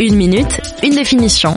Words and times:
Une 0.00 0.16
minute, 0.16 0.60
une 0.82 0.94
définition. 0.94 1.56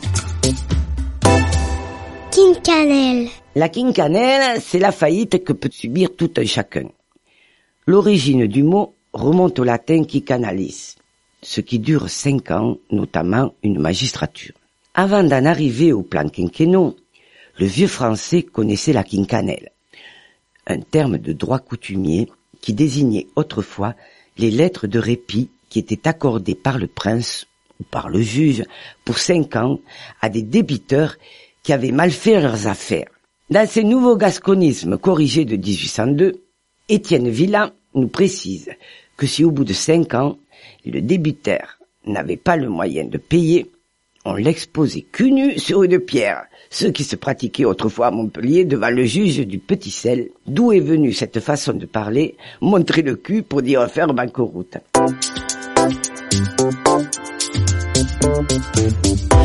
Quincanelle. 2.32 3.30
La 3.56 3.70
quincanelle, 3.70 4.62
c'est 4.62 4.80
la 4.80 4.92
faillite 4.92 5.44
que 5.44 5.54
peut 5.54 5.70
subir 5.72 6.10
tout 6.16 6.32
un 6.38 6.46
chacun. 6.46 6.90
L'origine 7.88 8.46
du 8.48 8.64
mot 8.64 8.94
remonte 9.14 9.58
au 9.60 9.64
latin 9.64 10.04
qui 10.04 10.24
canalise, 10.24 10.96
ce 11.42 11.62
qui 11.62 11.80
dure 11.80 12.10
cinq 12.10 12.52
ans, 12.52 12.78
notamment 12.92 13.54
une 13.64 13.80
magistrature. 13.80 14.54
Avant 14.94 15.24
d'en 15.24 15.46
arriver 15.46 15.94
au 15.94 16.04
plan 16.04 16.28
quinquennaux, 16.28 16.96
le 17.58 17.66
vieux 17.66 17.88
français 17.88 18.44
connaissait 18.44 18.94
la 18.94 19.04
quincanelle, 19.04 19.72
un 20.68 20.80
terme 20.80 21.18
de 21.18 21.32
droit 21.32 21.60
coutumier 21.60 22.30
qui 22.62 22.74
désignait 22.74 23.28
autrefois 23.36 23.96
les 24.38 24.52
lettres 24.52 24.88
de 24.88 25.00
répit 25.00 25.50
qui 25.70 25.80
étaient 25.80 26.08
accordées 26.08 26.56
par 26.56 26.78
le 26.78 26.88
prince 26.88 27.48
ou 27.80 27.84
par 27.84 28.10
le 28.10 28.22
juge 28.22 28.64
pour 29.04 29.18
cinq 29.18 29.56
ans 29.56 29.80
à 30.22 30.30
des 30.30 30.42
débiteurs 30.42 31.18
qui 31.64 31.74
avaient 31.74 31.92
mal 31.92 32.12
fait 32.12 32.40
leurs 32.40 32.68
affaires. 32.68 33.10
Dans 33.50 33.68
ces 33.68 33.84
nouveaux 33.84 34.18
gasconismes 34.18 34.98
corrigés 34.98 35.46
de 35.46 35.56
1802, 35.56 36.42
Étienne 36.90 37.30
Villa 37.30 37.74
nous 37.94 38.08
précise 38.08 38.70
que 39.18 39.28
si 39.28 39.44
au 39.44 39.52
bout 39.52 39.64
de 39.64 39.74
cinq 39.74 40.14
ans, 40.14 40.38
le 40.86 41.02
débiteur 41.02 41.80
n'avait 42.06 42.38
pas 42.38 42.58
le 42.58 42.70
moyen 42.70 43.06
de 43.06 43.18
payer, 43.18 43.72
on 44.26 44.34
l'exposait 44.34 45.06
cul 45.12 45.32
nu 45.32 45.60
sur 45.60 45.84
une 45.84 46.00
pierre, 46.00 46.46
ce 46.72 46.88
qui 46.88 47.04
se 47.04 47.16
pratiquait 47.16 47.66
autrefois 47.66 48.08
à 48.08 48.12
Montpellier 48.12 48.66
devant 48.66 48.90
le 48.90 49.06
juge 49.06 49.46
du 49.46 49.60
Petit 49.60 49.92
Sel, 49.92 50.30
d'où 50.48 50.72
est 50.72 50.80
venue 50.80 51.14
cette 51.14 51.40
façon 51.40 51.74
de 51.74 51.86
parler, 51.86 52.36
montrer 52.62 53.04
le 53.04 53.16
cul 53.16 53.44
pour 53.44 53.62
dire 53.62 53.88
faire 53.90 54.14
banqueroute. 54.14 54.78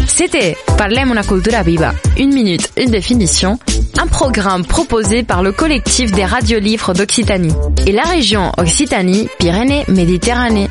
C'était 0.06 0.56
Parlem 0.76 1.10
una 1.10 1.22
cultura 1.22 1.62
viva. 1.62 1.94
Une 2.18 2.32
minute, 2.32 2.70
une 2.76 2.90
définition. 2.90 3.58
Un 3.98 4.06
programme 4.06 4.64
proposé 4.64 5.22
par 5.22 5.42
le 5.42 5.52
collectif 5.52 6.12
des 6.12 6.24
radiolivres 6.24 6.92
d'Occitanie 6.92 7.52
et 7.86 7.92
la 7.92 8.04
région 8.04 8.52
Occitanie-Pyrénées-Méditerranée. 8.56 10.68